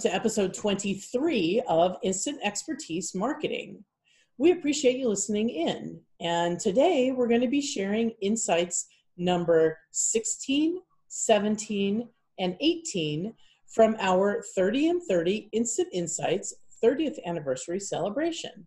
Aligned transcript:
To 0.00 0.14
episode 0.14 0.54
23 0.54 1.62
of 1.68 1.98
Instant 2.02 2.38
Expertise 2.42 3.14
Marketing. 3.14 3.84
We 4.38 4.52
appreciate 4.52 4.96
you 4.96 5.08
listening 5.08 5.50
in. 5.50 6.00
And 6.20 6.58
today 6.58 7.12
we're 7.12 7.28
going 7.28 7.42
to 7.42 7.48
be 7.48 7.60
sharing 7.60 8.12
insights 8.22 8.86
number 9.18 9.76
16, 9.90 10.80
17, 11.08 12.08
and 12.38 12.56
18 12.60 13.34
from 13.68 13.94
our 14.00 14.42
30 14.54 14.88
and 14.88 15.02
30 15.02 15.50
Instant 15.52 15.88
Insights 15.92 16.54
30th 16.82 17.18
anniversary 17.26 17.80
celebration. 17.80 18.66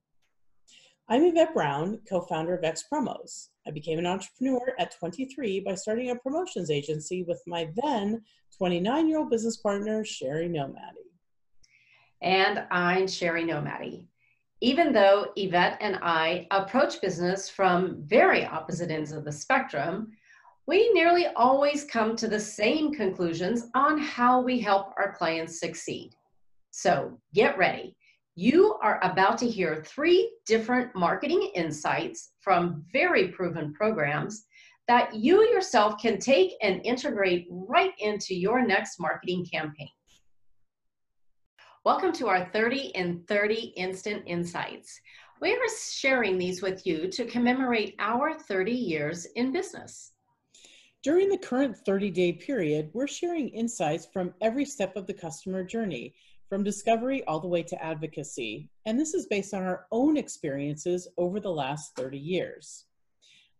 I'm 1.09 1.23
Yvette 1.23 1.55
Brown, 1.55 1.99
co-founder 2.07 2.55
of 2.55 2.63
X 2.63 2.83
Promos. 2.93 3.47
I 3.65 3.71
became 3.71 3.97
an 3.97 4.05
entrepreneur 4.05 4.75
at 4.77 4.95
23 4.99 5.61
by 5.61 5.73
starting 5.73 6.11
a 6.11 6.15
promotions 6.15 6.69
agency 6.69 7.23
with 7.23 7.41
my 7.47 7.71
then 7.81 8.21
29-year-old 8.61 9.31
business 9.31 9.57
partner, 9.57 10.05
Sherry 10.05 10.47
Nomadi. 10.47 11.02
And 12.23 12.63
I'm 12.71 13.05
Sherry 13.05 13.43
Nomadi. 13.43 14.07
Even 14.61 14.93
though 14.93 15.33
Yvette 15.35 15.77
and 15.81 15.99
I 16.01 16.47
approach 16.51 17.01
business 17.01 17.49
from 17.49 18.01
very 18.03 18.45
opposite 18.45 18.89
ends 18.89 19.11
of 19.11 19.25
the 19.25 19.31
spectrum, 19.31 20.13
we 20.65 20.89
nearly 20.93 21.27
always 21.35 21.83
come 21.83 22.15
to 22.15 22.29
the 22.29 22.39
same 22.39 22.93
conclusions 22.93 23.67
on 23.75 23.97
how 23.97 24.41
we 24.41 24.57
help 24.57 24.93
our 24.97 25.13
clients 25.13 25.59
succeed. 25.59 26.11
So 26.71 27.19
get 27.33 27.57
ready. 27.57 27.97
You 28.35 28.75
are 28.81 29.03
about 29.03 29.37
to 29.39 29.49
hear 29.49 29.83
three 29.85 30.33
different 30.45 30.95
marketing 30.95 31.51
insights 31.55 32.31
from 32.39 32.85
very 32.93 33.27
proven 33.27 33.73
programs 33.73 34.45
that 34.87 35.13
you 35.13 35.41
yourself 35.49 36.01
can 36.01 36.19
take 36.19 36.53
and 36.61 36.79
integrate 36.85 37.47
right 37.51 37.93
into 37.99 38.33
your 38.33 38.65
next 38.65 38.97
marketing 38.97 39.45
campaign. 39.45 39.89
Welcome 41.85 42.13
to 42.13 42.29
our 42.29 42.49
30 42.53 42.93
in 42.95 43.25
30 43.27 43.73
Instant 43.75 44.23
Insights. 44.25 45.01
We 45.41 45.51
are 45.51 45.59
sharing 45.77 46.37
these 46.37 46.61
with 46.61 46.87
you 46.87 47.09
to 47.09 47.25
commemorate 47.25 47.95
our 47.99 48.39
30 48.39 48.71
years 48.71 49.25
in 49.35 49.51
business. 49.51 50.13
During 51.01 51.27
the 51.27 51.37
current 51.37 51.75
30 51.75 52.09
day 52.11 52.31
period, 52.31 52.89
we're 52.93 53.07
sharing 53.07 53.49
insights 53.49 54.05
from 54.05 54.33
every 54.39 54.63
step 54.63 54.95
of 54.95 55.07
the 55.07 55.13
customer 55.13 55.61
journey 55.61 56.15
from 56.47 56.63
discovery 56.63 57.21
all 57.25 57.41
the 57.41 57.49
way 57.49 57.63
to 57.63 57.83
advocacy. 57.83 58.69
And 58.85 58.97
this 58.97 59.13
is 59.13 59.25
based 59.25 59.53
on 59.53 59.63
our 59.63 59.85
own 59.91 60.15
experiences 60.15 61.09
over 61.17 61.41
the 61.41 61.51
last 61.51 61.97
30 61.97 62.17
years. 62.17 62.85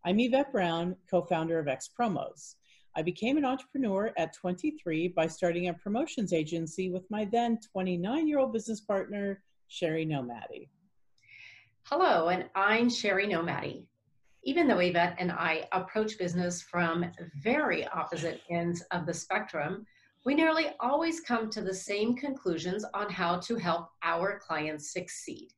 I'm 0.06 0.22
Yvette 0.22 0.54
Brown, 0.54 0.96
co-founder 1.12 1.60
of 1.60 1.68
X 1.68 1.90
Promos. 2.00 2.56
I 2.96 3.02
became 3.02 3.38
an 3.38 3.46
entrepreneur 3.46 4.14
at 4.18 4.34
23 4.34 5.08
by 5.10 5.26
starting 5.26 5.68
a 5.68 5.74
promotions 5.74 6.32
agency 6.32 6.92
with 6.92 7.10
my 7.10 7.26
then 7.26 7.58
29-year-old 7.76 8.54
business 8.54 8.82
partner, 8.82 9.42
Sherry 9.68 10.06
Nomadi. 10.06 10.70
Hello, 11.84 12.28
and 12.28 12.46
I'm 12.54 12.92
Sherry 12.92 13.28
Nomadi. 13.28 13.86
Even 14.44 14.68
though 14.68 14.78
Yvette 14.78 15.16
and 15.18 15.32
I 15.32 15.68
approach 15.72 16.20
business 16.20 16.62
from 16.62 17.06
very 17.42 17.88
opposite 17.88 18.42
ends 18.52 18.84
of 18.92 19.08
the 19.08 19.14
spectrum, 19.14 19.88
we 20.24 20.36
nearly 20.36 20.68
always 20.80 21.20
come 21.20 21.50
to 21.50 21.62
the 21.62 21.74
same 21.74 22.16
conclusions 22.16 22.86
on 22.94 23.10
how 23.10 23.40
to 23.40 23.56
help 23.56 23.90
our 24.04 24.40
clients 24.40 24.94
succeed. 24.94 25.50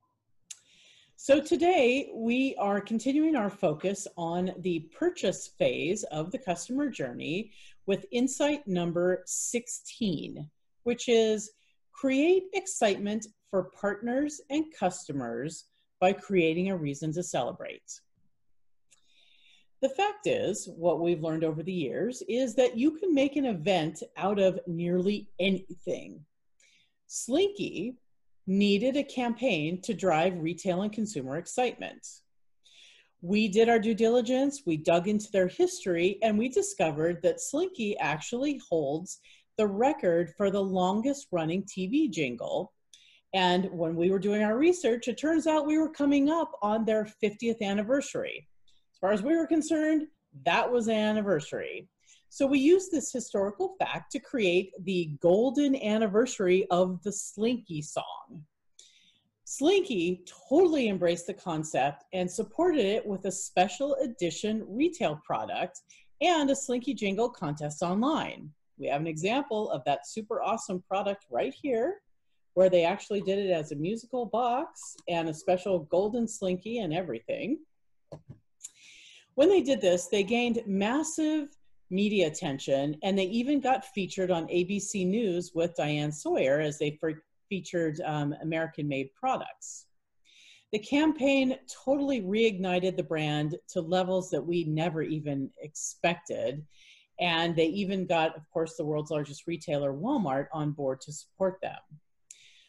So 1.18 1.40
today 1.40 2.12
we 2.14 2.56
are 2.58 2.82
continuing 2.82 3.38
our 3.38 3.50
focus 3.50 4.06
on 4.18 4.52
the 4.60 4.80
purchase 4.94 5.48
phase 5.58 6.04
of 6.12 6.30
the 6.30 6.38
customer 6.38 6.90
journey 6.90 7.52
with 7.86 8.06
insight 8.12 8.68
number 8.68 9.24
16, 9.26 10.50
which 10.84 11.08
is 11.08 11.52
create 11.94 12.44
excitement 12.54 13.28
for 13.50 13.72
partners 13.80 14.42
and 14.50 14.66
customers 14.78 15.64
by 16.02 16.12
creating 16.12 16.70
a 16.70 16.78
reason 16.78 17.14
to 17.14 17.24
celebrate. 17.24 18.02
The 19.82 19.90
fact 19.90 20.28
is, 20.28 20.68
what 20.76 21.00
we've 21.00 21.24
learned 21.24 21.46
over 21.46 21.64
the 21.64 21.72
years 21.72 22.24
is 22.28 22.56
that 22.56 22.78
you 22.78 22.92
can 22.92 23.14
make 23.14 23.38
an 23.38 23.46
event 23.46 24.04
out 24.18 24.38
of 24.38 24.60
nearly 24.68 25.30
anything. 25.40 26.26
Slinky 27.08 27.96
needed 28.48 28.96
a 28.96 29.04
campaign 29.04 29.82
to 29.82 29.94
drive 29.94 30.38
retail 30.40 30.82
and 30.82 30.92
consumer 30.92 31.38
excitement. 31.38 32.06
We 33.22 33.48
did 33.48 33.70
our 33.70 33.80
due 33.80 33.96
diligence, 33.96 34.62
we 34.66 34.78
dug 34.78 35.08
into 35.08 35.32
their 35.32 35.48
history, 35.48 36.20
and 36.22 36.38
we 36.38 36.50
discovered 36.50 37.22
that 37.24 37.42
Slinky 37.42 37.98
actually 37.98 38.62
holds 38.70 39.20
the 39.58 39.68
record 39.68 40.34
for 40.38 40.52
the 40.52 40.62
longest 40.62 41.28
running 41.32 41.64
TV 41.64 42.10
jingle. 42.10 42.72
And 43.34 43.70
when 43.72 43.96
we 43.96 44.12
were 44.12 44.20
doing 44.20 44.44
our 44.44 44.58
research, 44.58 45.08
it 45.08 45.18
turns 45.18 45.48
out 45.48 45.66
we 45.66 45.78
were 45.78 45.90
coming 45.90 46.30
up 46.30 46.52
on 46.62 46.86
their 46.86 47.08
50th 47.24 47.62
anniversary. 47.62 48.48
As 48.94 49.00
far 49.00 49.12
as 49.12 49.24
we 49.24 49.36
were 49.36 49.48
concerned, 49.48 50.08
that 50.46 50.72
was 50.72 50.88
an 50.88 50.96
anniversary. 50.96 51.88
So 52.30 52.46
we 52.46 52.60
used 52.60 52.92
this 52.92 53.12
historical 53.12 53.76
fact 53.80 54.12
to 54.12 54.20
create 54.20 54.72
the 54.84 55.12
golden 55.22 55.76
anniversary 55.76 56.68
of 56.70 57.02
the 57.04 57.12
Slinky 57.12 57.82
song. 57.82 58.44
Slinky 59.46 60.26
totally 60.50 60.90
embraced 60.90 61.28
the 61.28 61.34
concept 61.34 62.04
and 62.14 62.30
supported 62.30 62.84
it 62.86 63.06
with 63.06 63.26
a 63.26 63.32
special 63.32 63.96
edition 63.96 64.66
retail 64.68 65.22
product 65.24 65.82
and 66.22 66.50
a 66.50 66.56
Slinky 66.56 66.94
jingle 66.94 67.30
contest 67.30 67.84
online. 67.84 68.50
We 68.78 68.88
have 68.88 69.02
an 69.02 69.08
example 69.08 69.70
of 69.70 69.84
that 69.86 70.08
super 70.08 70.42
awesome 70.42 70.82
product 70.82 71.26
right 71.30 71.54
here 71.54 72.02
where 72.56 72.70
they 72.70 72.86
actually 72.86 73.22
did 73.22 73.38
it 73.38 73.52
as 73.52 73.72
a 73.72 73.76
musical 73.76 74.26
box 74.26 74.96
and 75.08 75.30
a 75.30 75.34
special 75.34 75.80
golden 75.80 76.28
Slinky 76.28 76.80
and 76.80 76.94
everything. 76.94 77.60
When 79.36 79.50
they 79.50 79.62
did 79.62 79.82
this, 79.82 80.08
they 80.08 80.24
gained 80.24 80.62
massive 80.66 81.50
media 81.90 82.28
attention 82.28 82.98
and 83.04 83.18
they 83.18 83.26
even 83.26 83.60
got 83.60 83.86
featured 83.86 84.32
on 84.32 84.48
ABC 84.48 85.06
News 85.06 85.52
with 85.54 85.76
Diane 85.76 86.12
Sawyer 86.12 86.60
as 86.60 86.80
they 86.80 86.98
featured 87.50 88.02
um, 88.06 88.34
American 88.42 88.88
made 88.88 89.14
products. 89.14 89.86
The 90.72 90.80
campaign 90.80 91.58
totally 91.86 92.22
reignited 92.22 92.98
the 92.98 93.04
brand 93.04 93.58
to 93.70 93.82
levels 93.82 94.30
that 94.32 94.46
we 94.46 94.66
never 94.66 95.02
even 95.02 95.50
expected. 95.62 96.66
And 97.20 97.56
they 97.56 97.68
even 97.68 98.06
got, 98.06 98.36
of 98.36 98.50
course, 98.52 98.76
the 98.76 98.84
world's 98.84 99.12
largest 99.12 99.48
retailer, 99.48 99.94
Walmart, 99.94 100.48
on 100.52 100.72
board 100.72 101.00
to 101.02 101.14
support 101.14 101.60
them. 101.62 101.78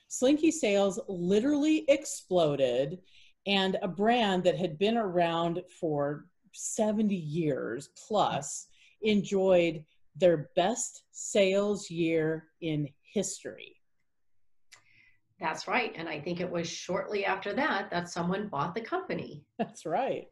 Slinky 0.09 0.53
sales 0.53 1.01
literally 1.09 1.85
exploded, 1.89 2.99
and 3.47 3.77
a 3.83 3.89
brand 3.89 4.45
that 4.45 4.57
had 4.57 4.79
been 4.79 4.97
around 4.97 5.63
for 5.81 6.27
70 6.53 7.15
years 7.15 7.89
plus 8.07 8.69
enjoyed 9.03 9.85
their 10.17 10.49
best 10.57 11.03
sales 11.13 11.91
year 11.91 12.49
in 12.61 12.89
history. 13.13 13.77
That's 15.41 15.69
right. 15.69 15.93
And 15.97 16.09
I 16.09 16.21
think 16.21 16.41
it 16.41 16.51
was 16.51 16.69
shortly 16.69 17.25
after 17.25 17.53
that 17.55 17.91
that 17.91 18.09
someone 18.09 18.49
bought 18.49 18.75
the 18.75 18.81
company. 18.81 19.45
That's 19.59 19.85
right. 19.85 20.29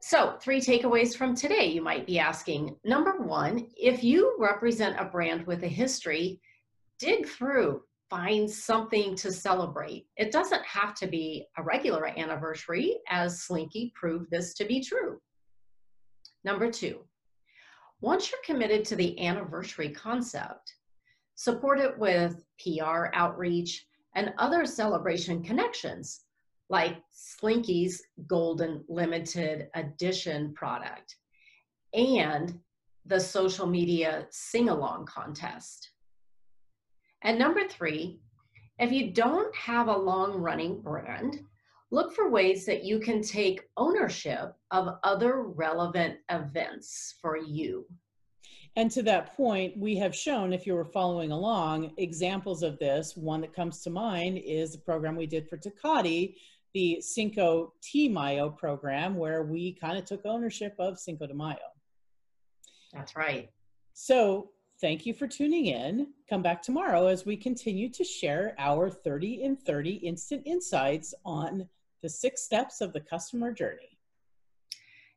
So, 0.00 0.36
three 0.40 0.60
takeaways 0.60 1.16
from 1.16 1.34
today 1.34 1.66
you 1.66 1.80
might 1.80 2.06
be 2.06 2.18
asking. 2.18 2.76
Number 2.84 3.18
one, 3.18 3.68
if 3.76 4.02
you 4.02 4.36
represent 4.38 4.98
a 4.98 5.04
brand 5.04 5.46
with 5.46 5.62
a 5.62 5.68
history, 5.68 6.40
dig 6.98 7.26
through, 7.26 7.82
find 8.10 8.50
something 8.50 9.14
to 9.16 9.32
celebrate. 9.32 10.06
It 10.16 10.32
doesn't 10.32 10.64
have 10.64 10.94
to 10.96 11.06
be 11.06 11.46
a 11.56 11.62
regular 11.62 12.08
anniversary, 12.18 12.98
as 13.08 13.42
Slinky 13.42 13.92
proved 13.94 14.30
this 14.30 14.54
to 14.54 14.64
be 14.64 14.82
true. 14.82 15.20
Number 16.44 16.70
two, 16.70 17.00
once 18.00 18.30
you're 18.30 18.40
committed 18.44 18.84
to 18.86 18.96
the 18.96 19.24
anniversary 19.24 19.90
concept, 19.90 20.74
support 21.34 21.78
it 21.78 21.96
with 21.98 22.44
PR 22.62 23.06
outreach 23.14 23.86
and 24.14 24.34
other 24.38 24.66
celebration 24.66 25.42
connections 25.42 26.22
like 26.68 26.98
Slinky's 27.12 28.02
Golden 28.26 28.84
Limited 28.88 29.68
Edition 29.74 30.52
product 30.54 31.16
and 31.94 32.58
the 33.06 33.20
social 33.20 33.66
media 33.66 34.26
sing 34.30 34.68
along 34.68 35.06
contest. 35.06 35.90
And 37.22 37.38
number 37.38 37.68
three, 37.68 38.20
if 38.78 38.90
you 38.90 39.12
don't 39.12 39.54
have 39.54 39.88
a 39.88 39.96
long 39.96 40.32
running 40.32 40.80
brand, 40.80 41.44
look 41.92 42.14
for 42.14 42.30
ways 42.30 42.64
that 42.64 42.82
you 42.82 42.98
can 42.98 43.22
take 43.22 43.68
ownership 43.76 44.54
of 44.70 44.96
other 45.04 45.42
relevant 45.42 46.16
events 46.30 47.16
for 47.20 47.36
you. 47.36 47.86
And 48.76 48.90
to 48.92 49.02
that 49.02 49.36
point, 49.36 49.76
we 49.76 49.96
have 49.96 50.16
shown, 50.16 50.54
if 50.54 50.66
you 50.66 50.74
were 50.74 50.86
following 50.86 51.30
along, 51.30 51.92
examples 51.98 52.62
of 52.62 52.78
this. 52.78 53.14
One 53.14 53.42
that 53.42 53.52
comes 53.54 53.82
to 53.82 53.90
mind 53.90 54.38
is 54.38 54.72
the 54.72 54.78
program 54.78 55.14
we 55.14 55.26
did 55.26 55.46
for 55.46 55.58
Tecate, 55.58 56.36
the 56.72 56.98
Cinco 57.02 57.74
de 57.82 58.08
Mayo 58.08 58.48
program, 58.48 59.14
where 59.14 59.42
we 59.42 59.74
kind 59.74 59.98
of 59.98 60.06
took 60.06 60.24
ownership 60.24 60.74
of 60.78 60.98
Cinco 60.98 61.26
de 61.26 61.34
Mayo. 61.34 61.58
That's 62.94 63.14
right. 63.14 63.50
So 63.92 64.52
thank 64.80 65.04
you 65.04 65.12
for 65.12 65.26
tuning 65.26 65.66
in. 65.66 66.06
Come 66.30 66.40
back 66.40 66.62
tomorrow 66.62 67.08
as 67.08 67.26
we 67.26 67.36
continue 67.36 67.90
to 67.90 68.02
share 68.02 68.54
our 68.58 68.88
30 68.88 69.42
in 69.42 69.56
30 69.56 69.90
instant 69.96 70.42
insights 70.46 71.12
on 71.26 71.68
the 72.02 72.08
six 72.08 72.42
steps 72.42 72.80
of 72.80 72.92
the 72.92 73.00
customer 73.00 73.52
journey. 73.52 73.96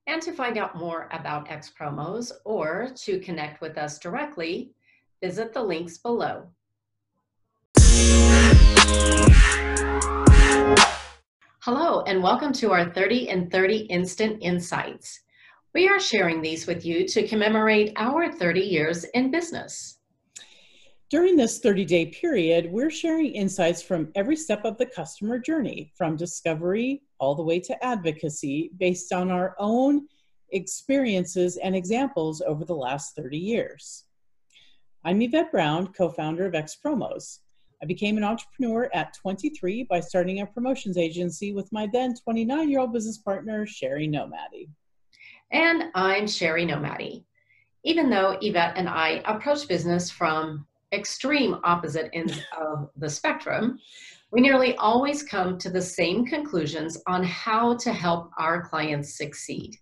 And 0.06 0.22
to 0.22 0.32
find 0.32 0.56
out 0.56 0.78
more 0.78 1.10
about 1.12 1.50
X 1.50 1.72
Promos 1.78 2.32
or 2.46 2.90
to 2.98 3.20
connect 3.20 3.60
with 3.60 3.76
us 3.76 3.98
directly, 3.98 4.72
visit 5.20 5.52
the 5.52 5.64
links 5.64 5.98
below. 5.98 6.48
Hello, 11.62 12.04
and 12.04 12.22
welcome 12.22 12.54
to 12.54 12.72
our 12.72 12.94
30 12.94 13.30
and 13.30 13.52
30 13.52 13.78
Instant 13.78 14.38
Insights. 14.44 15.22
We 15.74 15.88
are 15.88 16.00
sharing 16.00 16.40
these 16.40 16.68
with 16.68 16.86
you 16.86 17.08
to 17.08 17.28
commemorate 17.28 17.94
our 17.96 18.32
30 18.32 18.60
years 18.60 19.06
in 19.16 19.32
business. 19.32 19.98
During 21.16 21.38
this 21.38 21.60
30 21.60 21.86
day 21.86 22.08
period, 22.08 22.70
we're 22.70 22.90
sharing 22.90 23.28
insights 23.28 23.82
from 23.82 24.12
every 24.16 24.36
step 24.36 24.66
of 24.66 24.78
the 24.78 24.86
customer 24.86 25.40
journey, 25.40 25.94
from 25.96 26.18
discovery 26.18 27.04
all 27.20 27.36
the 27.36 27.42
way 27.42 27.58
to 27.58 27.86
advocacy, 27.86 28.72
based 28.76 29.14
on 29.14 29.32
our 29.32 29.56
own 29.58 30.10
experiences 30.50 31.56
and 31.56 31.74
examples 31.74 32.42
over 32.42 32.66
the 32.66 32.76
last 32.76 33.16
30 33.16 33.38
years. 33.38 34.04
I'm 35.06 35.22
Yvette 35.22 35.54
Brown, 35.54 35.88
co 35.94 36.10
founder 36.10 36.48
of 36.48 36.54
X 36.54 36.78
Promos. 36.86 37.40
I 37.82 37.86
became 37.86 38.18
an 38.18 38.26
entrepreneur 38.26 38.90
at 38.94 39.14
23 39.14 39.84
by 39.84 40.02
starting 40.02 40.42
a 40.42 40.46
promotions 40.46 40.98
agency 40.98 41.54
with 41.54 41.72
my 41.72 41.88
then 41.94 42.14
29 42.14 42.70
year 42.70 42.82
old 42.82 42.92
business 42.92 43.20
partner, 43.20 43.66
Sherry 43.66 44.10
Nomadi. 44.10 44.68
And 45.54 45.86
I'm 45.96 46.28
Sherry 46.28 46.66
Nomadi. 46.66 47.24
Even 47.86 48.10
though 48.10 48.38
Yvette 48.42 48.76
and 48.76 48.90
I 48.90 49.22
approach 49.26 49.70
business 49.70 50.12
from 50.12 50.68
extreme 50.92 51.58
opposite 51.64 52.10
ends 52.14 52.40
of 52.60 52.90
the 52.98 53.10
spectrum, 53.10 53.80
we 54.32 54.42
nearly 54.42 54.76
always 54.76 55.24
come 55.24 55.58
to 55.60 55.70
the 55.70 55.82
same 55.82 56.26
conclusions 56.26 56.98
on 57.08 57.24
how 57.24 57.76
to 57.78 57.94
help 57.94 58.32
our 58.38 58.62
clients 58.68 59.18
succeed. 59.18 59.78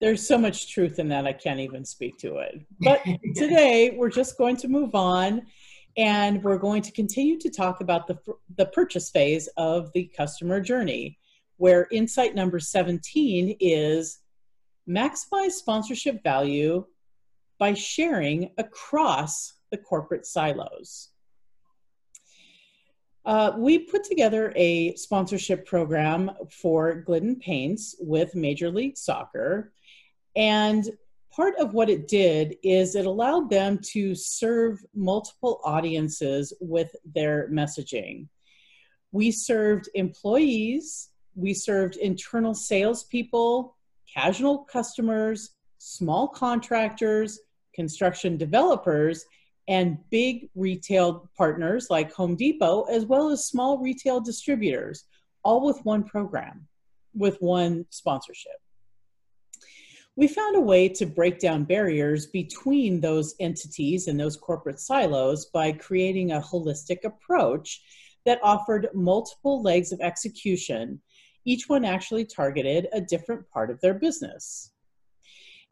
There's 0.00 0.26
so 0.26 0.36
much 0.36 0.72
truth 0.72 0.98
in 0.98 1.08
that, 1.08 1.26
I 1.26 1.32
can't 1.32 1.60
even 1.60 1.84
speak 1.84 2.18
to 2.18 2.38
it. 2.38 2.60
But 2.80 3.02
today, 3.34 3.94
we're 3.96 4.10
just 4.10 4.36
going 4.36 4.56
to 4.58 4.68
move 4.68 4.94
on 4.94 5.42
and 5.96 6.42
we're 6.42 6.58
going 6.58 6.82
to 6.82 6.92
continue 6.92 7.38
to 7.38 7.48
talk 7.48 7.80
about 7.80 8.06
the, 8.06 8.18
the 8.56 8.66
purchase 8.66 9.10
phase 9.10 9.48
of 9.56 9.92
the 9.92 10.10
customer 10.16 10.60
journey, 10.60 11.18
where 11.56 11.86
insight 11.92 12.34
number 12.34 12.58
17 12.58 13.56
is 13.60 14.18
maximize 14.88 15.52
sponsorship 15.52 16.22
value 16.22 16.84
by 17.58 17.72
sharing 17.72 18.50
across 18.58 19.54
the 19.74 19.82
corporate 19.82 20.24
silos. 20.24 21.08
Uh, 23.26 23.52
we 23.56 23.76
put 23.78 24.04
together 24.04 24.52
a 24.54 24.94
sponsorship 24.94 25.66
program 25.66 26.30
for 26.48 26.94
Glidden 26.94 27.36
Paints 27.36 27.96
with 27.98 28.36
Major 28.36 28.70
League 28.70 28.96
Soccer. 28.96 29.72
And 30.36 30.88
part 31.32 31.56
of 31.58 31.74
what 31.74 31.90
it 31.90 32.06
did 32.06 32.56
is 32.62 32.94
it 32.94 33.06
allowed 33.06 33.50
them 33.50 33.80
to 33.92 34.14
serve 34.14 34.84
multiple 34.94 35.60
audiences 35.64 36.52
with 36.60 36.94
their 37.12 37.48
messaging. 37.50 38.28
We 39.10 39.32
served 39.32 39.88
employees, 39.94 41.08
we 41.34 41.52
served 41.52 41.96
internal 41.96 42.54
salespeople, 42.54 43.76
casual 44.12 44.58
customers, 44.58 45.50
small 45.78 46.28
contractors, 46.28 47.40
construction 47.74 48.36
developers, 48.36 49.24
and 49.68 49.98
big 50.10 50.48
retail 50.54 51.28
partners 51.36 51.88
like 51.90 52.12
Home 52.12 52.36
Depot, 52.36 52.82
as 52.84 53.06
well 53.06 53.30
as 53.30 53.46
small 53.46 53.78
retail 53.78 54.20
distributors, 54.20 55.04
all 55.42 55.64
with 55.64 55.84
one 55.84 56.04
program, 56.04 56.66
with 57.14 57.36
one 57.40 57.86
sponsorship 57.90 58.60
we 60.16 60.28
found 60.28 60.56
a 60.56 60.60
way 60.60 60.88
to 60.88 61.06
break 61.06 61.40
down 61.40 61.64
barriers 61.64 62.26
between 62.26 63.00
those 63.00 63.34
entities 63.40 64.06
and 64.06 64.18
those 64.18 64.36
corporate 64.36 64.78
silos 64.78 65.46
by 65.46 65.72
creating 65.72 66.32
a 66.32 66.40
holistic 66.40 67.04
approach 67.04 67.82
that 68.24 68.38
offered 68.42 68.88
multiple 68.94 69.60
legs 69.60 69.92
of 69.92 70.00
execution. 70.00 71.00
Each 71.44 71.68
one 71.68 71.84
actually 71.84 72.24
targeted 72.24 72.86
a 72.92 73.00
different 73.00 73.48
part 73.50 73.70
of 73.70 73.80
their 73.80 73.94
business. 73.94 74.70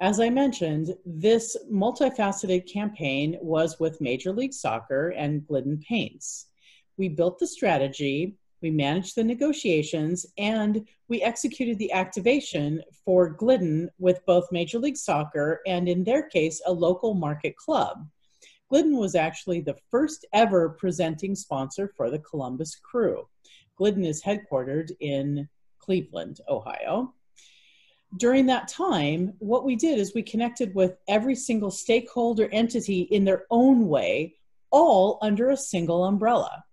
As 0.02 0.18
I 0.18 0.30
mentioned, 0.30 0.96
this 1.06 1.56
multifaceted 1.72 2.68
campaign 2.68 3.38
was 3.40 3.78
with 3.78 4.00
Major 4.00 4.32
League 4.32 4.52
Soccer 4.52 5.10
and 5.10 5.46
Glidden 5.46 5.78
Paints. 5.78 6.46
We 6.96 7.08
built 7.08 7.38
the 7.38 7.46
strategy, 7.46 8.34
we 8.60 8.72
managed 8.72 9.14
the 9.14 9.22
negotiations, 9.22 10.26
and 10.36 10.88
we 11.06 11.22
executed 11.22 11.78
the 11.78 11.92
activation 11.92 12.82
for 13.04 13.28
Glidden 13.28 13.90
with 14.00 14.26
both 14.26 14.50
Major 14.50 14.80
League 14.80 14.96
Soccer 14.96 15.60
and, 15.68 15.88
in 15.88 16.02
their 16.02 16.28
case, 16.28 16.60
a 16.66 16.72
local 16.72 17.14
market 17.14 17.54
club. 17.54 18.04
Glidden 18.70 18.96
was 18.96 19.14
actually 19.14 19.60
the 19.60 19.78
first 19.88 20.26
ever 20.32 20.70
presenting 20.70 21.36
sponsor 21.36 21.92
for 21.96 22.10
the 22.10 22.18
Columbus 22.18 22.74
Crew. 22.74 23.28
Glidden 23.76 24.04
is 24.04 24.20
headquartered 24.20 24.90
in 24.98 25.48
Cleveland, 25.78 26.40
Ohio. 26.48 27.14
During 28.18 28.46
that 28.46 28.68
time, 28.68 29.34
what 29.38 29.64
we 29.64 29.76
did 29.76 29.98
is 29.98 30.14
we 30.14 30.22
connected 30.22 30.74
with 30.74 30.96
every 31.08 31.34
single 31.34 31.70
stakeholder 31.70 32.48
entity 32.52 33.02
in 33.02 33.24
their 33.24 33.44
own 33.50 33.88
way, 33.88 34.34
all 34.70 35.18
under 35.22 35.50
a 35.50 35.56
single 35.56 36.04
umbrella 36.04 36.64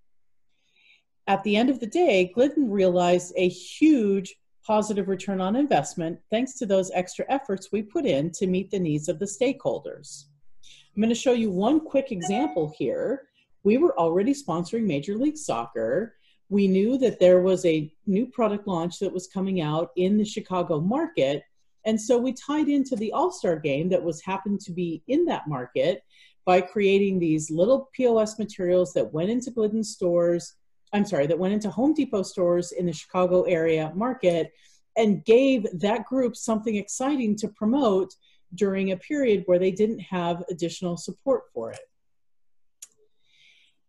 at 1.30 1.44
the 1.44 1.56
end 1.56 1.69
of 1.69 1.80
the 1.80 1.88
day, 1.88 2.31
Glidden 2.33 2.71
realized 2.71 3.33
a 3.38 3.47
huge 3.47 4.36
positive 4.65 5.07
return 5.07 5.39
on 5.39 5.56
investment 5.56 6.19
thanks 6.31 6.56
to 6.56 6.65
those 6.65 6.89
extra 6.95 7.24
efforts 7.30 7.71
we 7.71 7.83
put 7.83 8.03
in 8.03 8.31
to 8.31 8.47
meet 8.47 8.71
the 8.71 8.80
needs 8.80 9.07
of 9.07 9.19
the 9.19 9.25
stakeholders. 9.25 10.25
I'm 10.65 11.01
going 11.01 11.09
to 11.09 11.15
show 11.15 11.33
you 11.33 11.51
one 11.51 11.81
quick 11.81 12.12
example 12.12 12.74
here. 12.75 13.27
We 13.63 13.77
were 13.77 13.97
already 13.97 14.33
sponsoring 14.33 14.85
Major 14.87 15.16
League 15.16 15.37
Soccer. 15.37 16.16
We 16.49 16.68
knew 16.68 16.97
that 16.97 17.19
there 17.19 17.41
was 17.41 17.65
a 17.65 17.94
new 18.06 18.25
product 18.25 18.68
launch 18.68 18.99
that 18.99 19.13
was 19.13 19.27
coming 19.27 19.61
out 19.61 19.91
in 19.95 20.18
the 20.18 20.25
Chicago 20.25 20.79
market. 20.79 21.44
And 21.85 21.99
so 21.99 22.18
we 22.18 22.33
tied 22.33 22.68
into 22.68 22.95
the 22.95 23.11
All 23.11 23.31
Star 23.31 23.57
game 23.57 23.89
that 23.89 24.03
was 24.03 24.21
happened 24.21 24.59
to 24.61 24.71
be 24.71 25.03
in 25.07 25.25
that 25.25 25.47
market 25.47 26.03
by 26.45 26.61
creating 26.61 27.19
these 27.19 27.51
little 27.51 27.89
POS 27.94 28.39
materials 28.39 28.94
that 28.94 29.13
went 29.13 29.29
into 29.29 29.51
Glidden 29.51 29.83
stores 29.83 30.56
I'm 30.94 31.06
sorry, 31.06 31.27
that 31.27 31.37
went 31.37 31.53
into 31.53 31.69
Home 31.69 31.94
Depot 31.94 32.23
stores 32.23 32.71
in 32.71 32.85
the 32.85 32.94
Chicago 32.94 33.44
area 33.44 33.91
market 33.95 34.51
and 34.97 35.23
gave 35.23 35.68
that 35.79 36.06
group 36.06 36.35
something 36.35 36.75
exciting 36.75 37.35
to 37.37 37.47
promote 37.49 38.13
during 38.56 38.91
a 38.91 38.97
period 38.97 39.44
where 39.45 39.59
they 39.59 39.71
didn't 39.71 39.99
have 39.99 40.44
additional 40.49 40.97
support 40.97 41.44
for 41.53 41.71
it. 41.71 41.79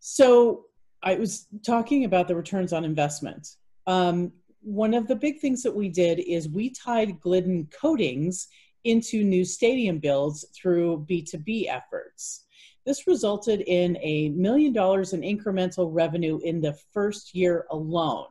So 0.01 0.67
I 1.03 1.15
was 1.15 1.47
talking 1.65 2.05
about 2.05 2.29
the 2.29 2.37
returns 2.37 2.73
on 2.73 2.85
investment. 2.85 3.57
Um, 3.87 4.33
one 4.61 4.93
of 4.93 5.09
the 5.09 5.17
big 5.17 5.41
things 5.41 5.63
that 5.63 5.75
we 5.75 5.89
did 5.89 6.21
is 6.21 6.49
we 6.49 6.71
tied 6.71 7.21
Glidden 7.21 7.69
coatings 7.79 8.49
into 8.85 9.25
new 9.25 9.45
stadium 9.45 9.99
builds 9.99 10.45
through 10.55 11.07
B2B 11.09 11.69
efforts. 11.69 12.45
This 12.87 13.07
resulted 13.07 13.63
in 13.63 13.99
a 14.03 14.31
million 14.31 14.73
dollars 14.73 15.13
in 15.13 15.21
incremental 15.21 15.89
revenue 15.93 16.41
in 16.43 16.61
the 16.61 16.77
first 16.93 17.35
year 17.35 17.67
alone. 17.71 18.29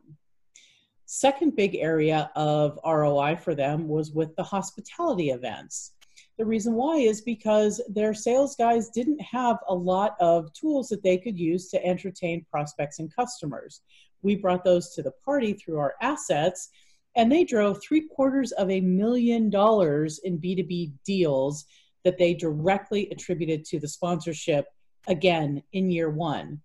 Second 1.06 1.56
big 1.56 1.76
area 1.76 2.32
of 2.36 2.80
ROI 2.86 3.38
for 3.38 3.56
them 3.56 3.88
was 3.88 4.12
with 4.12 4.36
the 4.36 4.44
hospitality 4.44 5.30
events. 5.30 5.94
The 6.40 6.46
reason 6.46 6.76
why 6.76 6.96
is 7.00 7.20
because 7.20 7.82
their 7.90 8.14
sales 8.14 8.56
guys 8.56 8.90
didn't 8.90 9.20
have 9.20 9.58
a 9.68 9.76
lot 9.76 10.16
of 10.22 10.54
tools 10.54 10.88
that 10.88 11.04
they 11.04 11.18
could 11.18 11.38
use 11.38 11.68
to 11.68 11.86
entertain 11.86 12.46
prospects 12.50 13.00
and 13.00 13.14
customers. 13.14 13.82
We 14.22 14.38
brought 14.38 14.64
those 14.64 14.96
to 14.96 15.04
the 15.04 15.12
party 15.12 15.52
through 15.52 15.80
our 15.80 15.96
assets, 16.02 16.70
and 17.18 17.30
they 17.30 17.44
drove 17.44 17.84
three 17.84 18.08
quarters 18.08 18.54
of 18.54 18.70
a 18.70 18.80
million 18.80 19.50
dollars 19.50 20.20
in 20.20 20.40
B2B 20.40 20.94
deals 21.06 21.66
that 22.06 22.18
they 22.18 22.36
directly 22.36 23.10
attributed 23.12 23.66
to 23.66 23.80
the 23.82 23.90
sponsorship 23.90 24.68
again 25.10 25.62
in 25.74 25.92
year 25.92 26.10
one. 26.10 26.62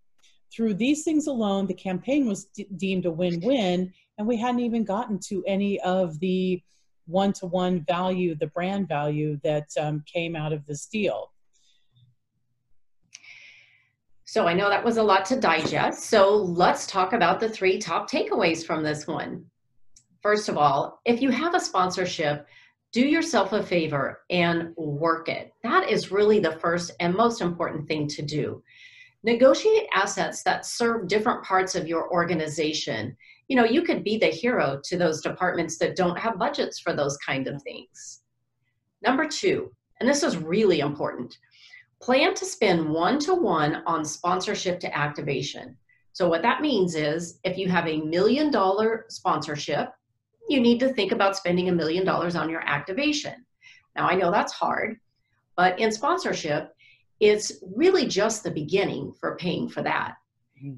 Through 0.53 0.75
these 0.75 1.03
things 1.03 1.27
alone, 1.27 1.67
the 1.67 1.75
campaign 1.75 2.29
was 2.29 2.45
de- 2.45 2.69
deemed 2.77 3.07
a 3.07 3.11
win 3.11 3.41
win, 3.41 3.93
and 4.19 4.29
we 4.29 4.37
hadn't 4.37 4.61
even 4.61 4.85
gotten 4.85 5.19
to 5.31 5.43
any 5.49 5.81
of 5.81 6.21
the 6.21 6.63
one 7.07 7.33
to 7.35 7.47
one 7.47 7.85
value, 7.87 8.35
the 8.35 8.47
brand 8.49 8.89
value 8.89 9.39
that 9.45 9.69
um, 9.81 10.03
came 10.07 10.35
out 10.35 10.53
of 10.53 10.65
this 10.67 10.87
deal. 10.87 11.31
So 14.25 14.47
I 14.49 14.55
know 14.55 14.69
that 14.69 14.85
was 14.85 14.97
a 14.97 15.03
lot 15.03 15.25
to 15.27 15.39
digest. 15.39 16.05
So 16.05 16.35
let's 16.35 16.87
talk 16.87 17.13
about 17.13 17.41
the 17.41 17.49
three 17.49 17.79
top 17.79 18.11
takeaways 18.11 18.67
from 18.67 18.83
this 18.83 19.07
one. 19.07 19.45
First 20.23 20.49
of 20.49 20.57
all, 20.57 21.01
if 21.05 21.21
you 21.21 21.31
have 21.31 21.55
a 21.55 21.61
sponsorship, 21.61 22.47
do 22.93 23.03
yourself 23.03 23.53
a 23.53 23.63
favor 23.63 24.23
and 24.31 24.75
work 24.77 25.29
it. 25.29 25.53
That 25.63 25.91
is 25.91 26.11
really 26.11 26.39
the 26.39 26.59
first 26.59 26.93
and 27.01 27.15
most 27.15 27.43
important 27.43 27.87
thing 27.87 28.09
to 28.09 28.23
do. 28.23 28.63
Negotiate 29.25 29.89
assets 29.93 30.43
that 30.45 30.65
serve 30.65 31.09
different 31.09 31.45
parts 31.45 31.75
of 31.75 31.87
your 31.87 32.11
organization. 32.11 33.17
You 33.49 33.57
know, 33.57 33.65
you 33.65 33.83
could 33.83 34.05
be 34.05 34.17
the 34.17 34.27
hero 34.27 34.81
to 34.85 34.97
those 34.97 35.21
departments 35.21 35.79
that 35.79 35.97
don't 35.97 36.19
have 36.19 36.39
budgets 36.39 36.79
for 36.79 36.95
those 36.95 37.17
kind 37.19 37.47
of 37.47 37.63
things. 37.63 38.23
Number 39.03 39.29
two, 39.29 39.71
and 40.01 40.09
this 40.09 40.23
is 40.23 40.37
really 40.37 40.81
important, 40.81 41.37
plan 42.01 42.35
to 42.35 42.45
spend 42.45 42.89
one 42.89 43.19
to 43.21 43.35
one 43.35 43.83
on 43.87 44.05
sponsorship 44.05 44.81
to 44.81 44.97
activation. 44.97 45.77
So, 46.13 46.29
what 46.29 46.43
that 46.43 46.63
means 46.63 46.95
is 46.95 47.41
if 47.45 47.59
you 47.59 47.69
have 47.69 47.87
a 47.87 48.01
million 48.01 48.51
dollar 48.51 49.07
sponsorship, 49.09 49.91
you 50.49 50.61
need 50.61 50.79
to 50.81 50.93
think 50.93 51.13
about 51.13 51.37
spending 51.37 51.69
a 51.69 51.73
million 51.73 52.05
dollars 52.05 52.37
on 52.37 52.49
your 52.49 52.61
activation. 52.61 53.45
Now, 53.97 54.09
I 54.09 54.15
know 54.15 54.31
that's 54.31 54.53
hard, 54.53 54.99
but 55.57 55.79
in 55.79 55.91
sponsorship, 55.93 56.75
it's 57.21 57.53
really 57.75 58.07
just 58.07 58.43
the 58.43 58.51
beginning 58.51 59.13
for 59.19 59.37
paying 59.37 59.69
for 59.69 59.83
that. 59.83 60.15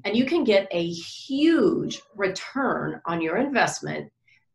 And 0.05 0.15
you 0.15 0.25
can 0.25 0.43
get 0.43 0.67
a 0.71 0.87
huge 0.87 2.01
return 2.15 3.01
on 3.05 3.21
your 3.21 3.37
investment 3.37 4.11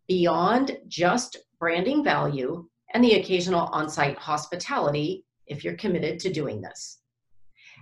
beyond 0.08 0.78
just 0.88 1.38
branding 1.58 2.04
value 2.04 2.66
and 2.92 3.02
the 3.02 3.14
occasional 3.14 3.68
on 3.72 3.88
site 3.88 4.18
hospitality 4.18 5.24
if 5.46 5.64
you're 5.64 5.76
committed 5.76 6.18
to 6.20 6.32
doing 6.32 6.60
this. 6.60 6.98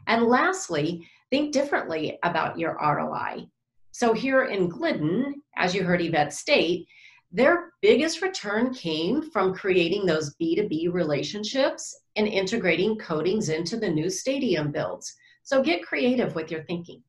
And 0.07 0.25
lastly, 0.25 1.07
think 1.31 1.53
differently 1.53 2.19
about 2.23 2.59
your 2.59 2.79
ROI. 2.81 3.47
So, 3.93 4.13
here 4.13 4.45
in 4.45 4.69
Glidden, 4.69 5.43
as 5.57 5.75
you 5.75 5.83
heard 5.83 6.01
Yvette 6.01 6.33
state, 6.33 6.87
their 7.33 7.73
biggest 7.81 8.23
return 8.23 8.75
came 8.75 9.23
from 9.31 9.55
creating 9.55 10.05
those 10.05 10.35
B2B 10.41 10.93
relationships 10.93 12.01
and 12.17 12.27
integrating 12.27 12.99
coatings 12.99 13.49
into 13.49 13.77
the 13.77 13.89
new 13.89 14.11
stadium 14.11 14.73
builds. 14.73 15.15
So 15.45 15.63
get 15.63 15.85
creative 15.85 16.35
with 16.35 16.51
your 16.51 16.65
thinking. 16.65 17.03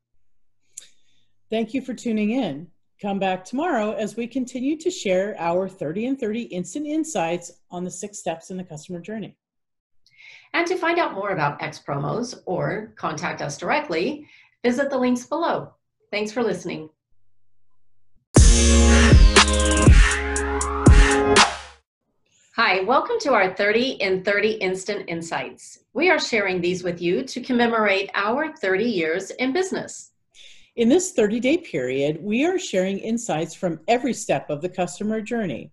Thank 1.51 1.73
you 1.73 1.81
for 1.81 1.93
tuning 1.93 2.31
in. 2.31 2.67
Come 3.01 3.19
back 3.19 3.43
tomorrow 3.43 3.91
as 3.91 4.15
we 4.15 4.25
continue 4.25 4.77
to 4.77 4.89
share 4.89 5.35
our 5.37 5.67
30 5.67 6.05
and 6.05 6.17
30 6.17 6.43
instant 6.43 6.87
insights 6.87 7.51
on 7.69 7.83
the 7.83 7.91
six 7.91 8.19
steps 8.19 8.51
in 8.51 8.57
the 8.57 8.63
customer 8.63 9.01
journey. 9.01 9.35
And 10.53 10.65
to 10.67 10.77
find 10.77 10.97
out 10.97 11.13
more 11.13 11.31
about 11.31 11.61
X 11.61 11.77
promos 11.85 12.39
or 12.45 12.93
contact 12.95 13.41
us 13.41 13.57
directly, 13.57 14.25
visit 14.63 14.89
the 14.89 14.97
links 14.97 15.25
below. 15.25 15.73
Thanks 16.09 16.31
for 16.31 16.41
listening. 16.41 16.89
Hi, 22.55 22.79
welcome 22.83 23.17
to 23.19 23.33
our 23.33 23.53
30 23.53 23.89
in 23.99 24.23
30 24.23 24.51
Instant 24.51 25.09
Insights. 25.09 25.79
We 25.93 26.09
are 26.09 26.19
sharing 26.19 26.61
these 26.61 26.81
with 26.81 27.01
you 27.01 27.23
to 27.23 27.41
commemorate 27.41 28.09
our 28.13 28.55
30 28.55 28.85
years 28.85 29.31
in 29.31 29.51
business. 29.51 30.10
In 30.77 30.87
this 30.87 31.11
30 31.11 31.41
day 31.41 31.57
period, 31.57 32.23
we 32.23 32.45
are 32.45 32.57
sharing 32.57 32.97
insights 32.99 33.53
from 33.53 33.81
every 33.89 34.13
step 34.13 34.49
of 34.49 34.61
the 34.61 34.69
customer 34.69 35.19
journey, 35.19 35.69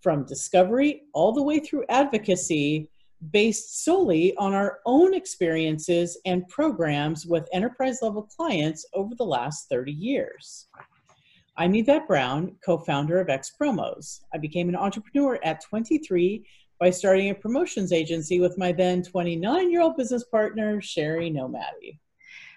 from 0.00 0.24
discovery 0.24 1.02
all 1.12 1.32
the 1.32 1.42
way 1.42 1.58
through 1.58 1.84
advocacy, 1.90 2.88
based 3.30 3.84
solely 3.84 4.34
on 4.36 4.54
our 4.54 4.78
own 4.86 5.12
experiences 5.12 6.18
and 6.24 6.48
programs 6.48 7.26
with 7.26 7.46
enterprise 7.52 7.98
level 8.00 8.22
clients 8.22 8.86
over 8.94 9.14
the 9.14 9.22
last 9.22 9.68
30 9.68 9.92
years. 9.92 10.66
I'm 11.58 11.74
Yvette 11.74 12.08
Brown, 12.08 12.56
co-founder 12.64 13.20
of 13.20 13.28
X 13.28 13.52
Promos. 13.60 14.20
I 14.32 14.38
became 14.38 14.70
an 14.70 14.76
entrepreneur 14.76 15.38
at 15.44 15.62
23 15.62 16.42
by 16.80 16.88
starting 16.88 17.28
a 17.28 17.34
promotions 17.34 17.92
agency 17.92 18.40
with 18.40 18.56
my 18.56 18.72
then 18.72 19.02
29-year-old 19.02 19.98
business 19.98 20.24
partner, 20.24 20.80
Sherry 20.80 21.30
Nomadi. 21.30 21.98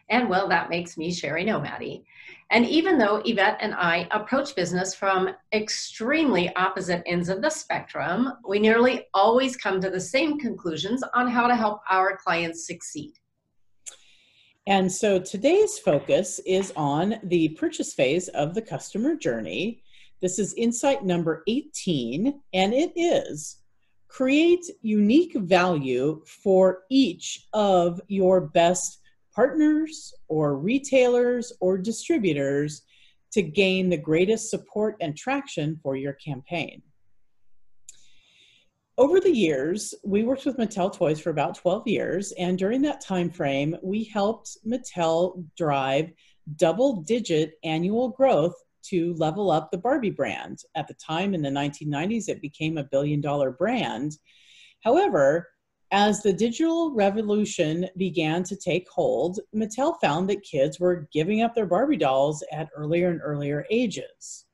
And 0.10 0.30
well, 0.30 0.48
that 0.50 0.70
makes 0.70 0.98
me 0.98 1.12
Sherry 1.12 1.44
Nomadi. 1.44 2.04
And 2.52 2.66
even 2.68 3.00
though 3.00 3.24
Yvette 3.26 3.58
and 3.60 3.74
I 3.74 4.08
approach 4.12 4.56
business 4.56 4.94
from 4.94 5.30
extremely 5.52 6.56
opposite 6.56 7.02
ends 7.08 7.30
of 7.30 7.42
the 7.42 7.50
spectrum, 7.50 8.34
we 8.48 8.60
nearly 8.60 9.08
always 9.14 9.58
come 9.58 9.82
to 9.82 9.90
the 9.90 10.00
same 10.00 10.38
conclusions 10.38 11.04
on 11.16 11.28
how 11.28 11.48
to 11.48 11.56
help 11.56 11.82
our 11.90 12.18
clients 12.18 12.68
succeed. 12.68 13.14
And 14.68 14.92
so 14.92 15.20
today's 15.20 15.80
focus 15.80 16.40
is 16.46 16.72
on 16.76 17.16
the 17.24 17.50
purchase 17.50 17.94
phase 17.94 18.28
of 18.30 18.54
the 18.54 18.62
customer 18.62 19.16
journey. 19.16 19.82
This 20.22 20.40
is 20.40 20.54
insight 20.56 21.04
number 21.04 21.44
18, 21.48 22.42
and 22.54 22.74
it 22.74 22.94
is 22.96 23.58
create 24.08 24.66
unique 24.82 25.36
value 25.36 26.24
for 26.26 26.84
each 26.90 27.48
of 27.54 28.00
your 28.08 28.40
best 28.40 29.02
partners 29.36 30.14
or 30.28 30.58
retailers 30.58 31.52
or 31.60 31.78
distributors 31.78 32.84
to 33.34 33.42
gain 33.42 33.90
the 33.90 33.98
greatest 33.98 34.50
support 34.50 34.96
and 35.02 35.18
traction 35.18 35.78
for 35.84 35.96
your 35.96 36.14
campaign 36.14 36.82
over 38.98 39.20
the 39.20 39.32
years, 39.32 39.94
we 40.06 40.24
worked 40.24 40.46
with 40.46 40.58
Mattel 40.58 40.94
Toys 40.94 41.20
for 41.20 41.30
about 41.30 41.56
12 41.56 41.88
years, 41.88 42.32
and 42.34 42.58
during 42.58 42.82
that 42.84 43.02
time 43.02 43.30
frame, 43.30 43.76
we 43.84 44.06
helped 44.06 44.58
Mattel 44.66 45.44
drive 45.58 46.12
double-digit 46.56 47.54
annual 47.64 48.10
growth 48.10 48.56
to 48.84 49.14
level 49.16 49.52
up 49.52 49.70
the 49.70 49.78
Barbie 49.78 50.12
brand. 50.12 50.60
At 50.76 50.88
the 50.88 50.94
time 50.94 51.34
in 51.34 51.42
the 51.42 51.50
1990s, 51.50 52.30
it 52.30 52.42
became 52.42 52.78
a 52.78 52.84
billion-dollar 52.84 53.52
brand. 53.52 54.18
However, 54.82 55.50
as 55.92 56.22
the 56.22 56.34
digital 56.34 56.94
revolution 56.94 57.88
began 57.98 58.44
to 58.44 58.56
take 58.56 58.90
hold, 58.90 59.40
Mattel 59.56 60.00
found 60.02 60.30
that 60.30 60.44
kids 60.44 60.80
were 60.80 61.08
giving 61.14 61.42
up 61.42 61.54
their 61.54 61.66
Barbie 61.66 61.98
dolls 61.98 62.44
at 62.52 62.70
earlier 62.76 63.10
and 63.10 63.22
earlier 63.24 63.66
ages. 63.70 64.46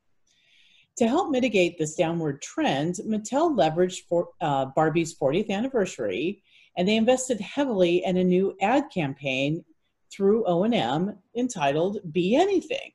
To 0.97 1.07
help 1.07 1.31
mitigate 1.31 1.77
this 1.77 1.95
downward 1.95 2.41
trend, 2.41 2.95
Mattel 3.07 3.57
leveraged 3.57 4.01
for, 4.09 4.29
uh, 4.41 4.65
Barbie's 4.75 5.15
40th 5.17 5.49
anniversary, 5.49 6.43
and 6.77 6.87
they 6.87 6.97
invested 6.97 7.39
heavily 7.39 8.03
in 8.03 8.17
a 8.17 8.23
new 8.23 8.55
ad 8.61 8.85
campaign 8.93 9.63
through 10.11 10.45
O&M 10.45 11.17
entitled 11.35 11.99
Be 12.11 12.35
Anything. 12.35 12.91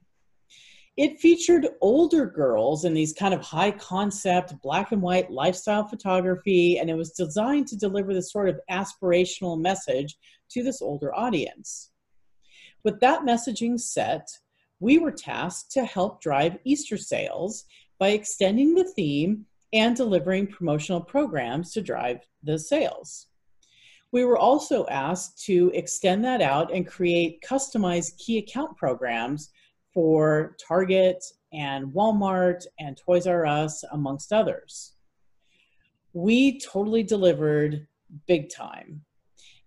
It 0.97 1.21
featured 1.21 1.69
older 1.83 2.25
girls 2.25 2.87
in 2.87 2.95
these 2.95 3.13
kind 3.13 3.35
of 3.35 3.43
high 3.43 3.71
concept 3.71 4.55
black 4.63 4.93
and 4.93 5.03
white 5.03 5.31
lifestyle 5.31 5.87
photography, 5.87 6.79
and 6.79 6.89
it 6.89 6.95
was 6.95 7.13
designed 7.13 7.69
to 7.69 7.77
deliver 7.77 8.15
this 8.15 8.33
sort 8.33 8.49
of 8.49 8.61
aspirational 8.71 9.61
message 9.61 10.17
to 10.51 10.63
this 10.63 10.81
older 10.81 11.15
audience. 11.15 11.91
With 12.83 12.99
that 13.01 13.23
messaging 13.23 13.79
set, 13.79 14.27
we 14.81 14.97
were 14.97 15.13
tasked 15.13 15.71
to 15.73 15.85
help 15.85 16.23
drive 16.23 16.59
Easter 16.65 16.97
sales 16.97 17.65
by 17.99 18.09
extending 18.09 18.75
the 18.75 18.85
theme 18.85 19.45
and 19.75 19.97
delivering 19.97 20.47
promotional 20.47 21.01
programs 21.01 21.73
to 21.73 21.83
drive 21.83 22.21
the 22.43 22.59
sales. 22.59 23.27
We 24.13 24.25
were 24.25 24.39
also 24.39 24.87
asked 24.87 25.45
to 25.45 25.71
extend 25.75 26.25
that 26.25 26.41
out 26.41 26.73
and 26.73 26.87
create 26.87 27.43
customized 27.43 28.17
key 28.17 28.39
account 28.39 28.77
programs 28.79 29.51
for 29.97 30.55
Target 30.69 31.25
and 31.55 31.87
Walmart 31.87 32.67
and 32.79 32.99
Toys 32.99 33.27
R 33.27 33.47
Us, 33.47 33.83
amongst 33.93 34.31
others. 34.31 34.93
We 36.13 36.61
totally 36.61 37.03
delivered 37.03 37.87
big 38.27 38.51
time. 38.55 39.01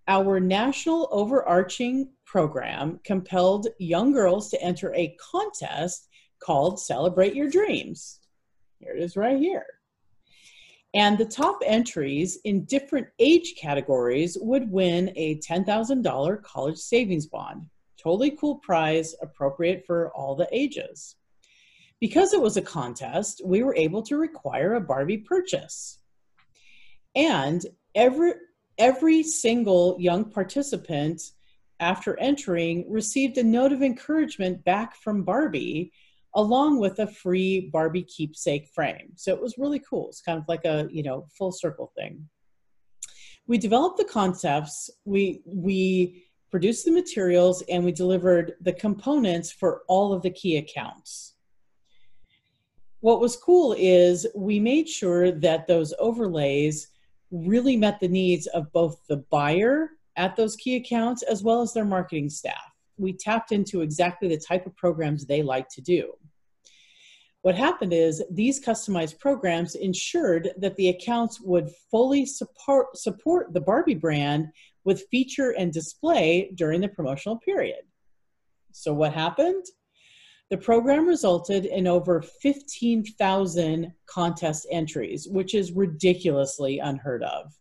Our 0.06 0.38
national 0.38 1.08
overarching 1.10 2.10
program 2.24 3.00
compelled 3.02 3.66
young 3.80 4.12
girls 4.12 4.50
to 4.50 4.62
enter 4.62 4.94
a 4.94 5.16
contest 5.32 6.06
called 6.40 6.78
Celebrate 6.78 7.34
Your 7.34 7.50
Dreams. 7.50 8.20
Here 8.78 8.94
it 8.94 9.02
is 9.02 9.16
right 9.16 9.36
here. 9.36 9.66
And 10.94 11.18
the 11.18 11.24
top 11.24 11.58
entries 11.66 12.38
in 12.44 12.66
different 12.66 13.08
age 13.18 13.56
categories 13.60 14.38
would 14.40 14.70
win 14.70 15.12
a 15.16 15.40
$10,000 15.40 16.42
college 16.44 16.78
savings 16.78 17.26
bond. 17.26 17.66
Totally 18.02 18.30
cool 18.32 18.56
prize, 18.56 19.14
appropriate 19.20 19.84
for 19.86 20.10
all 20.12 20.34
the 20.34 20.48
ages. 20.52 21.16
Because 22.00 22.32
it 22.32 22.40
was 22.40 22.56
a 22.56 22.62
contest, 22.62 23.42
we 23.44 23.62
were 23.62 23.76
able 23.76 24.02
to 24.04 24.16
require 24.16 24.74
a 24.74 24.80
Barbie 24.80 25.18
purchase. 25.18 25.98
And 27.14 27.64
every, 27.94 28.32
every 28.78 29.22
single 29.22 29.96
young 30.00 30.24
participant 30.24 31.20
after 31.78 32.18
entering 32.18 32.90
received 32.90 33.36
a 33.36 33.42
note 33.42 33.72
of 33.72 33.82
encouragement 33.82 34.64
back 34.64 34.96
from 34.96 35.24
Barbie 35.24 35.92
along 36.34 36.78
with 36.78 36.98
a 37.00 37.06
free 37.06 37.68
Barbie 37.72 38.04
keepsake 38.04 38.68
frame. 38.68 39.12
So 39.16 39.34
it 39.34 39.42
was 39.42 39.58
really 39.58 39.80
cool. 39.80 40.08
It's 40.08 40.20
kind 40.20 40.38
of 40.38 40.44
like 40.48 40.64
a, 40.64 40.86
you 40.90 41.02
know, 41.02 41.26
full 41.36 41.52
circle 41.52 41.92
thing. 41.96 42.28
We 43.46 43.58
developed 43.58 43.98
the 43.98 44.04
concepts, 44.04 44.90
we, 45.04 45.42
we 45.44 46.24
produced 46.50 46.84
the 46.84 46.90
materials, 46.90 47.62
and 47.68 47.84
we 47.84 47.92
delivered 47.92 48.54
the 48.60 48.72
components 48.72 49.52
for 49.52 49.82
all 49.88 50.12
of 50.12 50.22
the 50.22 50.30
key 50.30 50.56
accounts. 50.56 51.34
what 53.00 53.20
was 53.20 53.36
cool 53.36 53.74
is 53.78 54.26
we 54.34 54.60
made 54.60 54.86
sure 54.86 55.32
that 55.32 55.66
those 55.66 55.94
overlays 55.98 56.88
really 57.30 57.76
met 57.76 57.98
the 57.98 58.08
needs 58.08 58.46
of 58.48 58.70
both 58.72 59.00
the 59.08 59.16
buyer 59.30 59.90
at 60.16 60.36
those 60.36 60.56
key 60.56 60.76
accounts 60.76 61.22
as 61.22 61.42
well 61.42 61.62
as 61.62 61.72
their 61.72 61.84
marketing 61.84 62.28
staff. 62.28 62.72
We 62.98 63.14
tapped 63.14 63.52
into 63.52 63.80
exactly 63.80 64.28
the 64.28 64.36
type 64.36 64.66
of 64.66 64.76
programs 64.76 65.24
they 65.24 65.42
like 65.42 65.68
to 65.70 65.80
do. 65.80 66.12
What 67.42 67.54
happened 67.54 67.94
is 67.94 68.22
these 68.30 68.62
customized 68.62 69.18
programs 69.18 69.74
ensured 69.76 70.50
that 70.58 70.76
the 70.76 70.90
accounts 70.90 71.40
would 71.40 71.70
fully 71.90 72.26
support, 72.26 72.98
support 72.98 73.54
the 73.54 73.62
Barbie 73.62 73.94
brand 73.94 74.48
with 74.84 75.06
feature 75.10 75.50
and 75.50 75.72
display 75.72 76.52
during 76.54 76.80
the 76.80 76.88
promotional 76.88 77.38
period. 77.38 77.82
So 78.72 78.92
what 78.92 79.12
happened? 79.12 79.64
The 80.50 80.58
program 80.58 81.06
resulted 81.06 81.64
in 81.66 81.86
over 81.86 82.22
15,000 82.22 83.92
contest 84.06 84.66
entries, 84.70 85.28
which 85.28 85.54
is 85.54 85.72
ridiculously 85.72 86.80
unheard 86.80 87.22
of. 87.22 87.52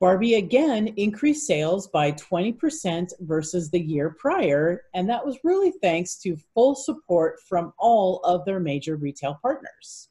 Barbie 0.00 0.36
again 0.36 0.94
increased 0.96 1.46
sales 1.46 1.88
by 1.88 2.12
20% 2.12 3.12
versus 3.20 3.70
the 3.70 3.80
year 3.80 4.16
prior, 4.18 4.84
and 4.94 5.10
that 5.10 5.24
was 5.24 5.36
really 5.44 5.72
thanks 5.82 6.16
to 6.20 6.38
full 6.54 6.74
support 6.74 7.38
from 7.46 7.74
all 7.78 8.20
of 8.20 8.46
their 8.46 8.60
major 8.60 8.96
retail 8.96 9.38
partners. 9.42 10.08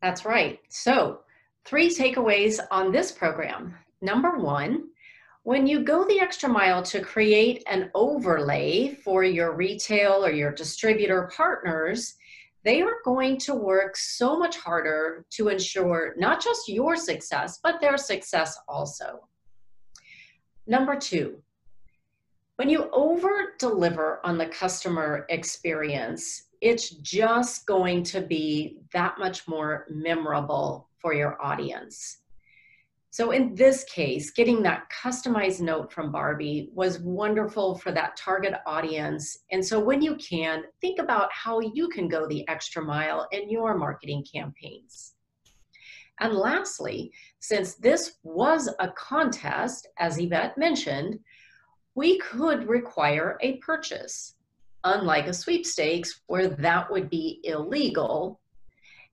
That's 0.00 0.24
right. 0.24 0.60
So, 0.68 1.22
three 1.64 1.88
takeaways 1.88 2.58
on 2.70 2.92
this 2.92 3.12
program. 3.12 3.74
Number 4.00 4.38
one, 4.38 4.88
when 5.42 5.66
you 5.66 5.80
go 5.82 6.06
the 6.06 6.20
extra 6.20 6.48
mile 6.48 6.82
to 6.82 7.00
create 7.00 7.62
an 7.66 7.90
overlay 7.94 8.94
for 8.94 9.24
your 9.24 9.54
retail 9.54 10.24
or 10.24 10.30
your 10.30 10.52
distributor 10.52 11.30
partners, 11.34 12.16
they 12.64 12.82
are 12.82 12.96
going 13.04 13.38
to 13.38 13.54
work 13.54 13.96
so 13.96 14.38
much 14.38 14.58
harder 14.58 15.24
to 15.30 15.48
ensure 15.48 16.14
not 16.18 16.42
just 16.42 16.68
your 16.68 16.96
success, 16.96 17.60
but 17.62 17.80
their 17.80 17.96
success 17.96 18.58
also. 18.68 19.26
Number 20.66 20.96
two, 20.96 21.42
when 22.56 22.68
you 22.68 22.90
over 22.92 23.54
deliver 23.58 24.20
on 24.24 24.36
the 24.36 24.46
customer 24.46 25.24
experience, 25.28 26.47
it's 26.60 26.90
just 26.90 27.66
going 27.66 28.02
to 28.04 28.20
be 28.20 28.78
that 28.92 29.18
much 29.18 29.46
more 29.46 29.86
memorable 29.90 30.88
for 30.98 31.14
your 31.14 31.40
audience. 31.42 32.18
So 33.10 33.30
in 33.30 33.54
this 33.54 33.84
case, 33.84 34.30
getting 34.30 34.62
that 34.62 34.84
customized 34.90 35.60
note 35.60 35.92
from 35.92 36.12
Barbie 36.12 36.70
was 36.74 37.00
wonderful 37.00 37.76
for 37.78 37.90
that 37.92 38.16
target 38.16 38.54
audience. 38.66 39.38
And 39.50 39.64
so 39.64 39.80
when 39.80 40.02
you 40.02 40.16
can, 40.16 40.64
think 40.80 40.98
about 40.98 41.32
how 41.32 41.60
you 41.60 41.88
can 41.88 42.08
go 42.08 42.28
the 42.28 42.46
extra 42.48 42.82
mile 42.82 43.26
in 43.32 43.50
your 43.50 43.76
marketing 43.76 44.24
campaigns. 44.30 45.14
And 46.20 46.34
lastly, 46.34 47.12
since 47.40 47.74
this 47.74 48.14
was 48.22 48.68
a 48.78 48.90
contest, 48.90 49.88
as 49.98 50.18
Yvette 50.18 50.58
mentioned, 50.58 51.18
we 51.94 52.18
could 52.18 52.68
require 52.68 53.38
a 53.40 53.56
purchase, 53.56 54.34
unlike 54.84 55.26
a 55.26 55.34
sweepstakes 55.34 56.20
where 56.26 56.48
that 56.48 56.90
would 56.90 57.10
be 57.10 57.40
illegal. 57.44 58.40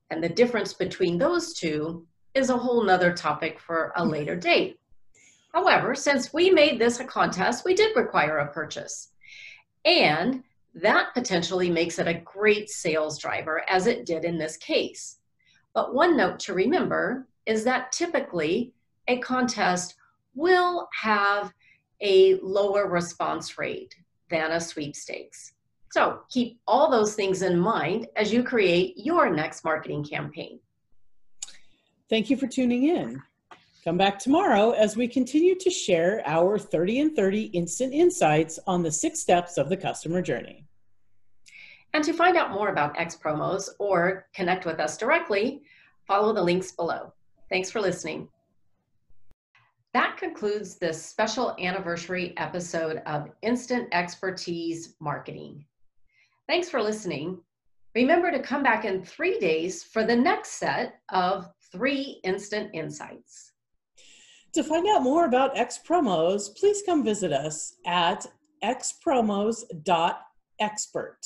And 0.10 0.24
the 0.24 0.30
difference 0.30 0.74
between 0.74 1.18
those 1.18 1.54
two 1.54 2.06
is 2.34 2.50
a 2.50 2.58
whole 2.58 2.84
nother 2.84 3.14
topic 3.14 3.60
for 3.60 3.94
a 3.96 4.04
hmm. 4.04 4.12
later 4.12 4.36
date. 4.36 4.80
However, 5.54 5.96
since 5.96 6.34
we 6.34 6.50
made 6.50 6.80
this 6.80 7.00
a 7.00 7.06
contest, 7.06 7.64
we 7.64 7.74
did 7.74 7.96
require 7.96 8.40
a 8.40 8.52
purchase. 8.52 9.12
And 9.86 10.44
that 10.74 11.14
potentially 11.14 11.70
makes 11.70 11.98
it 11.98 12.08
a 12.08 12.22
great 12.26 12.70
sales 12.70 13.18
driver, 13.18 13.64
as 13.70 13.88
it 13.88 14.06
did 14.06 14.26
in 14.26 14.38
this 14.38 14.58
case. 14.58 15.20
But 15.74 15.94
one 15.94 16.18
note 16.18 16.40
to 16.40 16.54
remember 16.54 17.28
is 17.46 17.64
that 17.64 17.94
typically 17.94 18.74
a 19.08 19.20
contest 19.20 19.96
will 20.34 20.90
have 21.02 21.54
a 22.02 22.36
lower 22.42 22.90
response 22.90 23.58
rate 23.58 23.96
than 24.30 24.52
a 24.52 24.60
sweepstakes. 24.60 25.54
So 25.96 26.24
keep 26.30 26.60
all 26.68 26.92
those 26.92 27.16
things 27.16 27.42
in 27.42 27.58
mind 27.58 28.10
as 28.18 28.34
you 28.34 28.44
create 28.44 28.98
your 28.98 29.30
next 29.30 29.64
marketing 29.64 30.04
campaign. 30.04 30.60
Thank 32.10 32.30
you 32.30 32.36
for 32.36 32.48
tuning 32.48 32.90
in. 32.90 33.24
Come 33.86 33.98
back 33.98 34.20
tomorrow 34.20 34.72
as 34.72 34.98
we 34.98 35.08
continue 35.08 35.56
to 35.58 35.70
share 35.70 36.22
our 36.26 36.60
30 36.60 37.00
and 37.00 37.16
30 37.16 37.44
instant 37.44 37.94
insights 37.94 38.60
on 38.68 38.84
the 38.84 38.92
six 38.92 39.22
steps 39.22 39.58
of 39.58 39.70
the 39.70 39.78
customer 39.78 40.22
journey. 40.22 40.66
And 41.94 42.04
to 42.04 42.12
find 42.12 42.36
out 42.36 42.52
more 42.52 42.68
about 42.68 43.00
X 43.00 43.16
promos 43.16 43.70
or 43.80 44.28
connect 44.34 44.66
with 44.66 44.82
us 44.82 44.98
directly, 44.98 45.62
follow 46.06 46.34
the 46.34 46.44
links 46.44 46.74
below. 46.74 47.14
Thanks 47.48 47.72
for 47.72 47.80
listening. 47.80 48.28
That 49.94 50.18
concludes 50.18 50.76
this 50.76 51.02
special 51.02 51.56
anniversary 51.58 52.34
episode 52.36 53.02
of 53.06 53.32
Instant 53.44 53.88
Expertise 53.94 54.96
Marketing. 55.00 55.64
Thanks 56.48 56.70
for 56.70 56.82
listening. 56.82 57.42
Remember 57.96 58.32
to 58.32 58.40
come 58.40 58.62
back 58.62 58.86
in 58.86 59.04
three 59.04 59.40
days 59.40 59.82
for 59.84 60.06
the 60.06 60.16
next 60.16 60.60
set 60.60 61.00
of 61.10 61.48
three 61.72 62.20
instant 62.24 62.70
insights. 62.74 63.54
To 64.54 64.64
find 64.64 64.88
out 64.88 65.02
more 65.04 65.26
about 65.26 65.58
X 65.58 65.80
Promos, 65.86 66.58
please 66.58 66.82
come 66.86 67.04
visit 67.04 67.34
us 67.34 67.74
at 67.86 68.26
xpromos.expert. 68.64 71.18